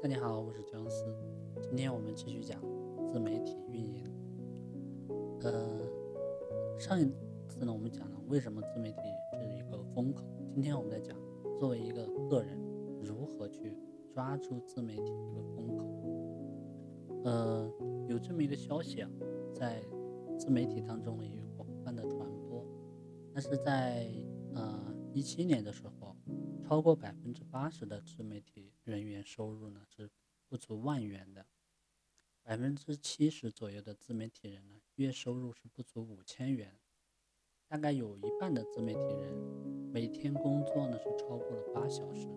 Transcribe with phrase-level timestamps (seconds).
[0.00, 1.04] 大家好，我是姜思。
[1.60, 2.60] 今天我们继续讲
[3.10, 4.04] 自媒体运营。
[5.40, 5.80] 呃，
[6.78, 7.04] 上一
[7.48, 8.98] 次呢，我们讲了为什么自媒体
[9.32, 10.22] 是一个风口。
[10.52, 11.18] 今天我们在讲，
[11.58, 12.56] 作为一个个人，
[13.02, 13.76] 如何去
[14.12, 15.86] 抓住自媒体这个风口。
[17.24, 17.68] 呃，
[18.08, 19.10] 有这么一个消息啊，
[19.52, 19.82] 在
[20.38, 22.18] 自媒体当中呢，有广泛的传
[22.48, 22.64] 播。
[23.32, 24.08] 那是在
[24.54, 26.14] 呃一七年的时候，
[26.62, 30.10] 超过百分之八十的自媒体人员收入呢是
[30.46, 31.46] 不足万元的，
[32.42, 36.78] 百分之七十左右的自媒体人呢月收入是不足五千元，
[37.66, 39.34] 大概有一半的自媒体人
[39.90, 42.28] 每天工作呢是超过了八小时。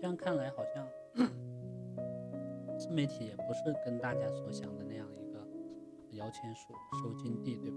[0.00, 0.88] 这样看来，好像
[2.78, 5.46] 自媒体也不是跟大家所想的那样一个
[6.16, 6.72] 摇钱树、
[7.02, 7.76] 收金地，对吧？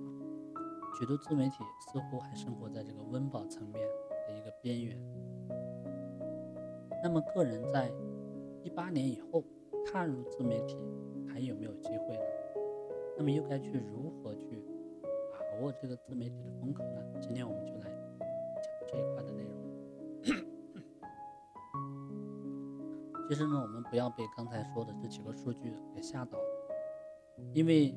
[0.98, 1.58] 许多自媒体
[1.92, 3.86] 似乎还生活在这个温饱层面
[4.26, 4.98] 的一个边缘。
[7.04, 7.92] 那么，个人在
[8.64, 9.44] 一八年以后
[9.86, 10.78] 踏入自媒体，
[11.28, 12.24] 还有没有机会呢？
[13.18, 14.64] 那么又该去如何去
[15.32, 17.02] 把握这个自媒体的风口呢？
[17.22, 18.28] 今天我们就来讲
[18.88, 19.54] 这一块的内容。
[23.28, 26.38] 其实呢，我们不要被刚才说的这几个数据给吓到，
[27.54, 27.96] 因为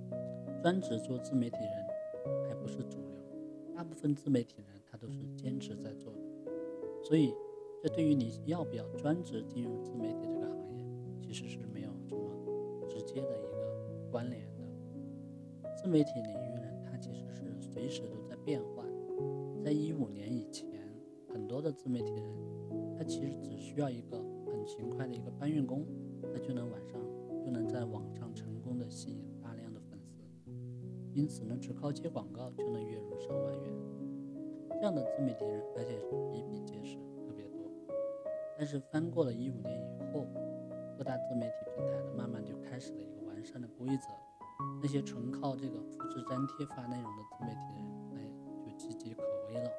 [0.62, 1.86] 专职做自媒体人
[2.48, 3.20] 还不是主流，
[3.74, 6.19] 大部分自媒体人他都是兼职在做的，
[7.02, 7.34] 所以
[7.80, 10.84] 这对于你要不要专职进入自媒体这个行业，
[11.20, 14.64] 其实是没有什么直接的一个关联的。
[15.76, 18.86] 自媒体领域呢，它其实是随时都在变换，
[19.62, 20.66] 在一五年以前，
[21.32, 22.24] 很多的自媒体人，
[22.96, 24.22] 他其实只需要一个。
[24.50, 25.84] 很勤快的一个搬运工，
[26.32, 26.98] 他就能晚上
[27.44, 30.22] 就能在网上成功的吸引大量的粉丝，
[31.12, 33.72] 因此呢，只靠接广告就能月入上万元。
[34.70, 35.98] 这样的自媒体人，而且
[36.32, 36.96] 比比皆是，
[38.58, 40.26] 但是翻过了一五年以后，
[40.96, 44.08] 各大自媒体平台呢，慢慢就开始了一个完善的规则，
[44.82, 47.86] 那些纯靠这个复制粘贴发内容的自媒体人，
[48.16, 48.28] 哎，
[48.64, 49.70] 就岌岌可危了。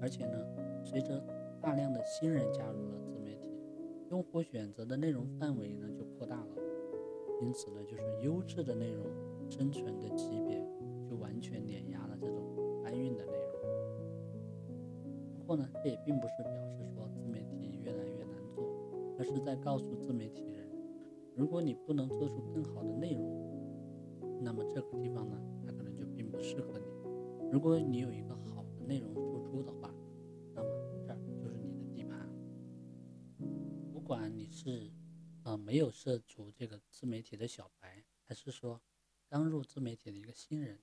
[0.00, 0.36] 而且呢，
[0.84, 1.24] 随着
[1.62, 3.42] 大量的新人加入了自媒体。
[4.10, 6.48] 用户选择的内容范围呢就扩大了，
[7.40, 9.06] 因此呢，就是优质的内容
[9.48, 10.60] 生存的级别
[11.08, 13.46] 就完全碾压了这种搬运的内容。
[15.38, 17.05] 不过呢，这也并不是表示说，
[19.18, 20.68] 而是在告诉自媒体人，
[21.34, 26.86] 如果你不能做出更好的内容，那么这个地方呢，它可能就并不适合你。
[27.50, 29.94] 如果你有一个好的内容输出的话，
[30.54, 30.68] 那么
[31.06, 32.28] 这儿就是你的地盘
[33.92, 34.90] 不管你是，
[35.44, 38.80] 呃，没有涉足这个自媒体的小白，还是说
[39.28, 40.80] 刚入自媒体的一个新人，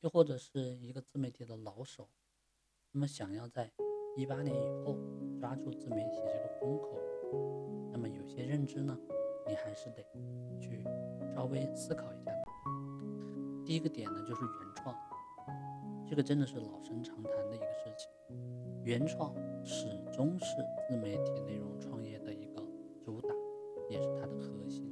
[0.00, 2.08] 又或者是一个自媒体的老手，
[2.92, 3.72] 那么想要在
[4.16, 4.96] 一八年以后
[5.40, 6.98] 抓住自媒体这个风口，
[7.92, 8.98] 那么有些认知呢，
[9.46, 10.02] 你还是得
[10.60, 10.84] 去
[11.34, 12.30] 稍微思考一下。
[13.64, 14.94] 第一个点呢，就是原创，
[16.08, 18.10] 这个真的是老生常谈的一个事情，
[18.84, 19.34] 原创
[19.64, 20.56] 始终是
[20.88, 22.62] 自媒体内容创业的一个
[23.04, 23.34] 主打。
[23.90, 24.90] 也是它的核心。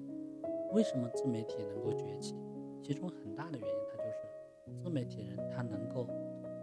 [0.73, 2.37] 为什么自媒体能够崛起？
[2.83, 6.07] 其中很大的原因，它就是自媒体人他能够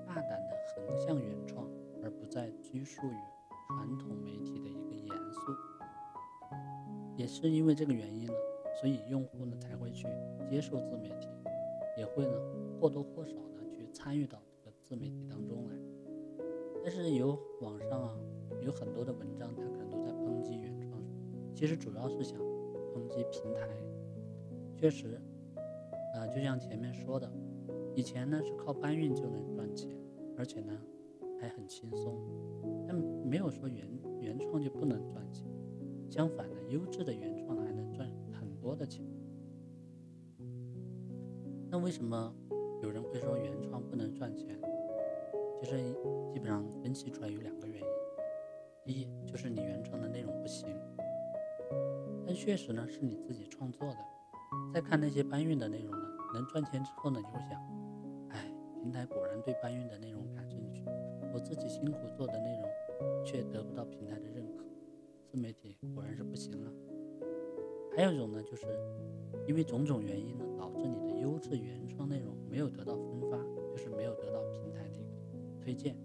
[0.06, 1.68] 大胆的横向原创，
[2.04, 3.18] 而不再拘束于
[3.68, 5.40] 传统媒体的一个严肃。
[7.20, 8.34] 也是因为这个原因呢，
[8.80, 10.08] 所以用户呢才会去
[10.50, 11.28] 接受自媒体，
[11.98, 12.32] 也会呢
[12.80, 15.76] 或多或少的去参与到这个自媒体当中来。
[16.82, 18.16] 但是有网上啊
[18.62, 20.98] 有很多的文章，它可能都在抨击原创。
[21.54, 23.68] 其实主要是想抨击平台，
[24.78, 25.20] 确实，
[26.16, 27.30] 啊，就像前面说的，
[27.94, 29.94] 以前呢是靠搬运就能赚钱，
[30.38, 30.72] 而且呢
[31.42, 32.18] 还很轻松，
[32.88, 33.86] 但没有说原
[34.22, 35.46] 原创就不能赚钱，
[36.10, 39.06] 相反的，优质的原创还能赚很多的钱。
[41.70, 42.34] 那为什么
[42.82, 44.60] 有人会说原创不能赚钱？
[45.60, 45.78] 其实
[46.32, 47.88] 基本上分析出来有两个原因，
[48.86, 50.70] 第一就是你原创的内容不行。
[52.26, 53.98] 但确实呢，是你自己创作的。
[54.74, 57.60] 再看那些搬运的内容呢，能赚钱之后呢，你会想，
[58.30, 58.52] 哎，
[58.82, 60.84] 平台果然对搬运的内容感兴趣，
[61.34, 64.64] 我自己辛苦做的内容却得不到平台的认可，
[65.30, 66.74] 自媒体果然是不行了。
[67.96, 68.66] 还有一种呢，就是
[69.48, 73.38] 因为种种原因呢，导致你的优质原创内容没有得到分发，
[73.70, 75.96] 就是没有得到平台的一个推荐。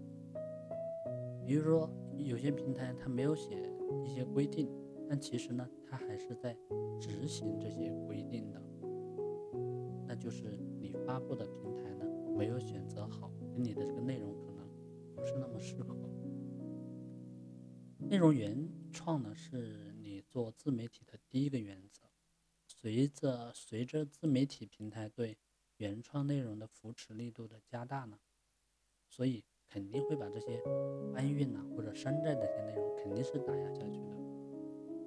[1.43, 3.57] 比如说，有些平台它没有写
[4.03, 4.69] 一些规定。
[5.07, 6.57] 但其实呢，它还是在
[6.99, 8.59] 执行这些规定的，
[10.07, 12.05] 那就是你发布的平台呢
[12.35, 14.67] 没有选择好，跟你的这个内容可能
[15.15, 15.95] 不是那么适合。
[17.99, 18.57] 内容原
[18.95, 22.03] 创呢是你做自媒体的第一个原则。
[22.65, 25.37] 随着随着自媒体平台对
[25.77, 28.17] 原创内容的扶持力度的加大呢，
[29.09, 30.63] 所以肯定会把这些
[31.13, 34.15] 搬运呐或者山寨的这些内容肯定是打压下去的。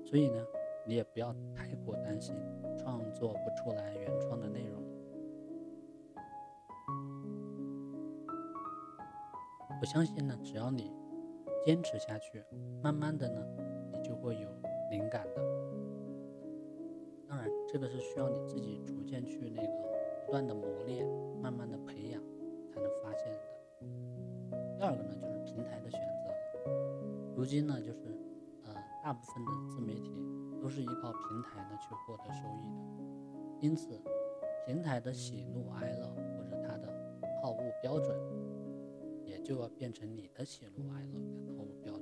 [0.04, 0.44] 所以呢，
[0.86, 2.34] 你也不要太过担心
[2.78, 4.82] 创作不出来原创的内容。
[9.80, 10.90] 我相信呢，只要你
[11.64, 12.44] 坚持下去，
[12.82, 13.40] 慢慢的呢，
[14.22, 14.48] 会有
[14.90, 15.42] 灵感的。
[17.28, 19.68] 当然，这个是需要你自己逐渐去那个
[20.24, 21.06] 不断的磨练，
[21.42, 22.22] 慢慢的培养，
[22.72, 23.40] 才能发现的。
[24.76, 26.70] 第二个呢，就是平台的选择。
[27.36, 28.16] 如今呢，就是
[28.64, 30.12] 呃，大部分的自媒体
[30.60, 34.00] 都是依靠平台呢去获得收益的，因此，
[34.66, 36.88] 平台的喜怒哀乐或者它的
[37.42, 38.16] 好恶标准。
[39.24, 41.97] 也就要变成你的喜怒哀乐跟好恶标。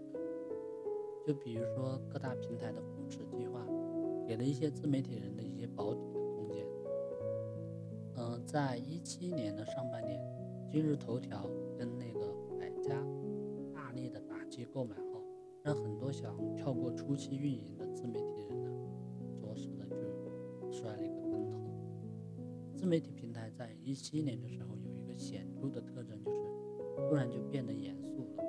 [1.26, 3.66] 就比如说各大平台的扶持计划，
[4.24, 6.64] 给了一些自媒体人的一些保底的空间。
[8.14, 10.20] 嗯，在一七年的上半年，
[10.70, 13.04] 今日头条跟那个百家
[13.74, 15.20] 大力的打击购买后，
[15.64, 18.70] 让很多想跳过初期运营的自媒体人呢，
[19.42, 21.58] 着实的就摔了一个跟头。
[22.72, 26.46] 自媒体平台在一七年的时候有一个显著的特征就是。
[27.08, 28.44] 突然就变得严肃了，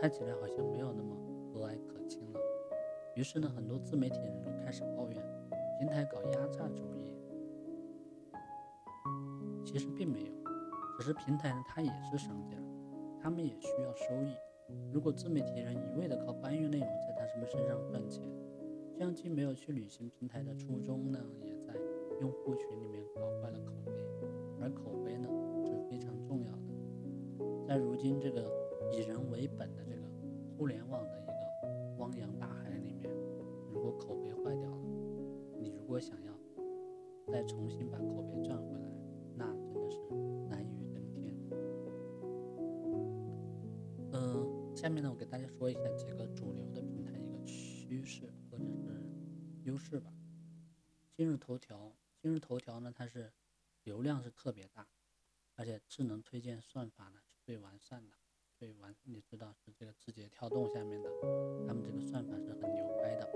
[0.00, 1.12] 看起来好像没有那么
[1.54, 2.40] 和蔼可亲了。
[3.14, 5.22] 于是呢，很多自媒体人都开始抱怨
[5.78, 7.12] 平台搞压榨主义。
[9.64, 10.32] 其实并没有，
[10.98, 12.56] 只是平台呢，它也是商家，
[13.20, 14.34] 他们也需要收益。
[14.92, 18.22] 如果自媒体人一味的靠搬运内容在他什么身上赚钱，
[18.96, 21.74] 这样既没有去履行平台的初衷呢，也在
[22.20, 23.92] 用户群里面搞坏了口碑，
[24.60, 25.28] 而口碑呢
[25.64, 27.64] 是非常重要的。
[27.66, 28.50] 在如今这个
[28.92, 30.02] 以人为本的这个
[30.56, 31.02] 互联网
[35.94, 36.36] 果想要
[37.32, 38.90] 再重新把口碑赚回来，
[39.36, 40.00] 那真的是
[40.48, 41.32] 难于登天。
[44.10, 49.06] 嗯，下面呢，我给大家说一下几个主流的平台一个趋势或者是
[49.62, 50.12] 优势吧。
[51.12, 53.32] 今日头条，今日头条呢，它是
[53.84, 54.88] 流量是特别大，
[55.54, 57.36] 而且智能推荐算法呢是。
[57.40, 58.16] 最完善的，
[58.58, 61.08] 最完，你知道是这个字节跳动下面的，
[61.68, 63.30] 他们这个算法是很牛掰的。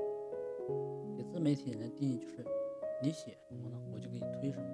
[1.39, 2.45] 自媒体人的定义就是，
[3.01, 4.67] 你写什么呢，我就给你推什么。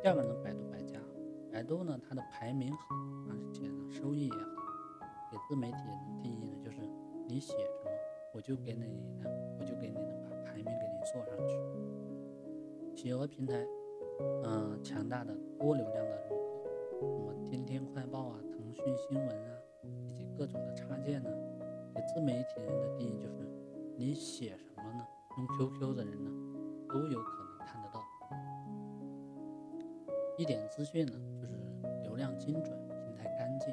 [0.00, 0.98] 第二个呢，百度百家，
[1.52, 2.96] 百度呢它的排名好，
[3.28, 4.48] 而且呢收益也好。
[5.30, 6.78] 给自媒体人的定义呢就是，
[7.28, 7.90] 你写什么，
[8.32, 9.28] 我就给你呢，
[9.60, 11.58] 我就给你呢把排名给你做上去。
[12.96, 13.66] 企鹅平台，
[14.44, 16.28] 嗯，强大的多流量的。
[16.98, 21.30] 什么天天快报啊、腾讯新闻啊，以及各种的插件呢？
[21.94, 23.46] 给自媒体人的定义就是，
[23.94, 24.71] 你写什？
[25.36, 26.30] 用 QQ 的人呢，
[26.88, 28.02] 都有可能看得到。
[30.38, 31.54] 一点资讯呢，就是
[32.02, 33.68] 流量精准、平台干净。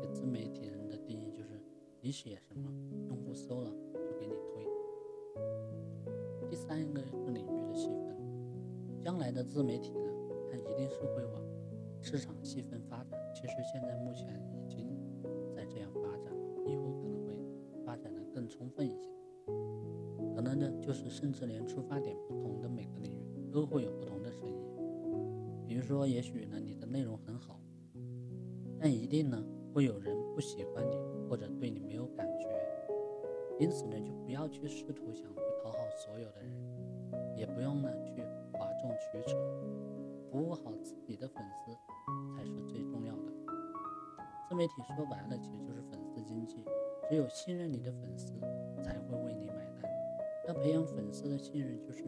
[0.00, 1.60] 给自媒体人的定义就是，
[2.00, 2.70] 你写什么，
[3.08, 4.66] 用户搜了就给你推。
[6.48, 8.16] 第三个是领域的细分，
[9.00, 10.10] 将来的自媒体呢，
[10.50, 11.42] 它一定是会往。
[12.00, 14.88] 市场细分发展，其实现在目前已经
[15.52, 16.32] 在这样发展，
[16.64, 17.36] 以后可能会
[17.84, 19.10] 发展的更充分一些。
[20.48, 24.56] 可能呢，就是甚至连出发点不同的每个领域都会有不同的声音。
[25.66, 27.60] 比如说，也许呢你的内容很好，
[28.80, 30.96] 但一定呢会有人不喜欢你，
[31.28, 32.48] 或者对你没有感觉。
[33.60, 36.50] 因此呢，就不要去试图想去讨好所有的人，
[37.36, 38.22] 也不用呢去
[38.54, 39.38] 哗众取宠。
[40.30, 41.72] 服务好自己的粉丝
[42.34, 43.32] 才是最重要的。
[44.48, 46.64] 自媒体说白了其实就是粉丝经济，
[47.10, 48.32] 只有信任你的粉丝
[48.82, 49.67] 才会为你买。
[50.48, 52.04] 要培养粉丝的信任，就是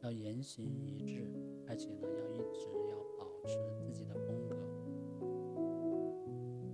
[0.00, 1.28] 要言行一致，
[1.66, 4.56] 而且呢要一直要保持自己的风格。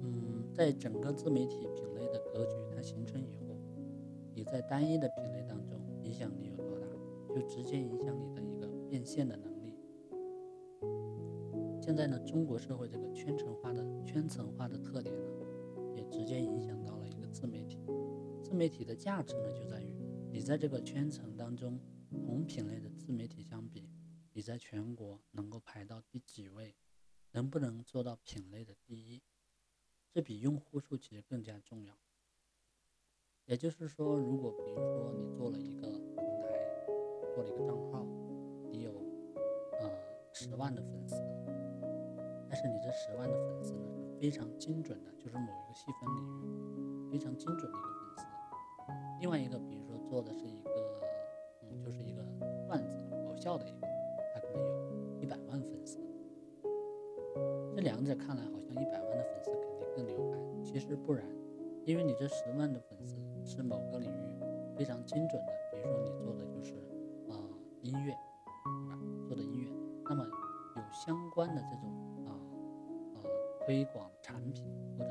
[0.03, 3.57] 嗯，在整个自媒体品类的格局它形成以后，
[4.35, 6.87] 你在单一的品类当中影响力有多大，
[7.35, 9.75] 就直接影响你的一个变现的能力。
[11.81, 15.31] 现在呢，中国社会这个圈层化的圈层化的特点呢，
[15.97, 17.79] 也直接影响到了一个自媒体。
[18.43, 19.90] 自媒体的价值呢，就在于
[20.41, 21.79] 你在这个圈层当中，
[22.25, 23.91] 同品类的自媒体相比，
[24.33, 26.75] 你在全国能够排到第几位，
[27.33, 29.23] 能不能做到品类的第一，
[30.11, 31.95] 这比用户数其实更加重要。
[33.45, 36.49] 也就是说，如果比如说你做了一个平台，
[37.35, 38.03] 做了一个账号，
[38.73, 38.95] 你有
[39.79, 39.93] 呃
[40.33, 41.17] 十万的粉丝。
[42.49, 48.25] 但是你这十万的粉丝呢，非常精准的，就是某一个细分领域非常精准的一个粉丝。
[49.21, 50.71] 另外一个，比如说做的是一个，
[51.63, 52.21] 嗯，就是一个
[52.67, 53.87] 段子搞笑的一个，
[54.35, 56.01] 他可能有一百万粉丝。
[57.73, 61.25] 这两者看来好像一百万的粉丝肯定更牛掰，其实不然，
[61.85, 64.37] 因为你这十万的粉丝是某个领域
[64.77, 66.75] 非常精准的，比如说你做的就是
[67.29, 67.39] 啊
[67.81, 68.13] 音乐，
[68.65, 68.99] 对吧？
[69.29, 69.71] 做的音乐，
[70.09, 70.27] 那么
[70.75, 72.35] 有相关的这种啊
[73.15, 73.23] 啊
[73.65, 74.67] 推广产品
[74.99, 75.11] 或者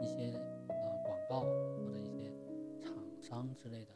[0.00, 2.32] 一些呃广告或者一些
[2.80, 3.92] 厂商之类的，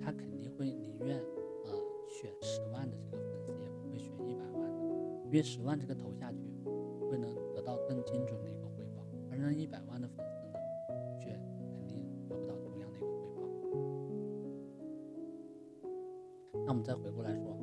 [0.00, 1.18] 他肯定会宁愿
[1.64, 1.72] 呃
[2.08, 4.80] 选十万的这个粉丝，也不会选一百万的，
[5.24, 6.38] 因为十万这个投下去。
[7.08, 10.58] 会能得到更精准的一个回报，而那一百万的粉丝呢，
[11.20, 13.42] 却肯定得不到同样的一个回报。
[16.64, 17.56] 那我们再回过来说，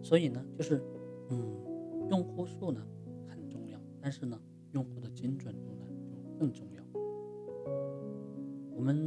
[0.00, 0.82] 所以呢，就是
[1.28, 2.82] 嗯，用户数呢
[3.26, 4.40] 很重要，但是呢，
[4.72, 6.82] 用户的精准度呢就更重要。
[8.74, 9.04] 我们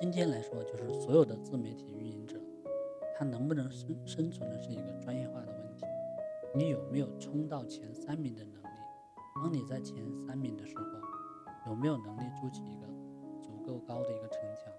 [0.00, 2.40] 今天来说，就是所有的自媒体运营者，
[3.16, 5.84] 他能不能生生存的是一个专业化的问题。
[6.54, 8.68] 你有没有冲到前三名的能力？
[9.34, 10.84] 当你在前三名的时候，
[11.70, 12.86] 有没有能力筑起一个
[13.42, 14.72] 足够高的一个城墙，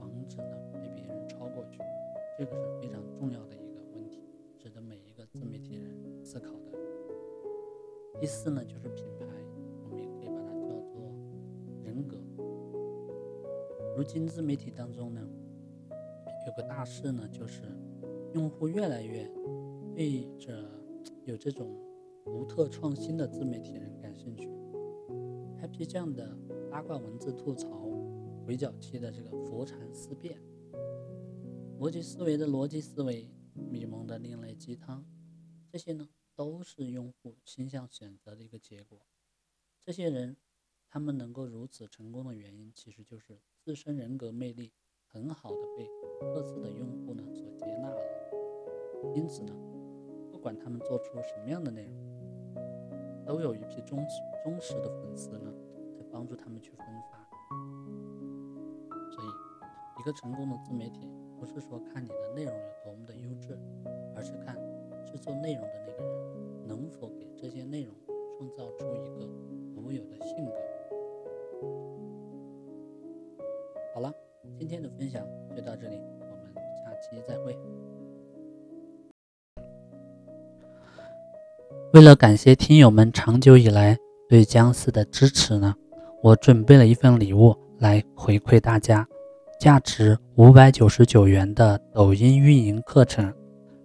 [0.00, 1.78] 防止呢被别人超过去？
[2.36, 4.20] 这个是非常重要的一个问题，
[4.58, 6.76] 值得每一个自媒体人思考的。
[8.18, 9.26] 第四呢，就是品牌，
[13.96, 15.26] 如今自媒体当中呢，
[16.46, 17.62] 有个大事呢，就是
[18.34, 19.26] 用户越来越
[19.94, 20.70] 对着。
[21.24, 21.74] 有这种
[22.24, 24.48] 独特创新的自媒体人感兴趣
[25.60, 26.36] ，Happy 酱的
[26.70, 27.68] 八卦文字吐槽，
[28.46, 30.40] 围剿期的这个佛禅思辨，
[31.80, 35.04] 逻辑思维的逻辑思维，米蒙的另类鸡汤，
[35.68, 39.00] 这些呢都是用户倾向选择的一个结果。
[39.80, 40.36] 这些人
[40.88, 44.72] 他们能够如此成功的原因，其实就是自身人格魅力
[45.08, 48.00] 很好的被各自的用户呢所接纳了，
[49.12, 49.52] 因此呢。
[50.30, 52.54] 不管他们做出什么样的内容，
[53.26, 55.52] 都有一批忠实忠实的粉丝呢，
[55.98, 57.28] 在帮助他们去分发。
[59.10, 59.26] 所以，
[59.98, 63.58] 一个成功的自媒体，不是说看你的内容有多么的优质，
[64.14, 64.54] 而是看
[65.04, 67.92] 制作内容的那个人能否给这些内容
[68.38, 69.26] 创造出一个
[69.74, 70.54] 独有的性格。
[74.58, 75.22] 今天的分享
[75.54, 77.54] 就到这里，我们下期再会。
[81.92, 83.96] 为了感谢听友们长久以来
[84.28, 85.74] 对僵尸的支持呢，
[86.22, 89.06] 我准备了一份礼物来回馈大家，
[89.60, 93.30] 价值五百九十九元的抖音运营课程，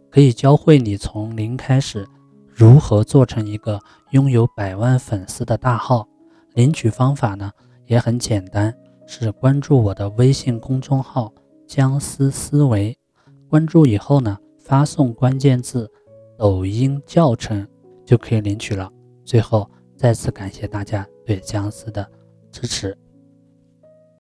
[0.10, 2.08] 可以教会你从零开始
[2.48, 3.78] 如何做成一个
[4.12, 6.08] 拥有百万粉丝的大号。
[6.54, 7.52] 领取方法呢
[7.86, 8.74] 也很简单，
[9.14, 11.34] 只关注我的微信公众号
[11.68, 12.98] “僵尸思维”，
[13.50, 15.92] 关注以后呢，发送关键字
[16.40, 17.68] “抖音教程”。
[18.08, 18.90] 就可以领取了。
[19.26, 22.10] 最后，再次感谢大家对僵尸的
[22.52, 22.98] 支持。